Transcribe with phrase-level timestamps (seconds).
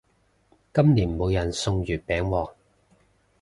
[0.73, 2.53] 今年冇人送月餅喎